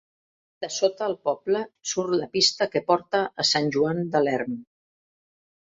[0.63, 4.59] De sota el poble surt la pista que porta a Sant Joan de l'Erm.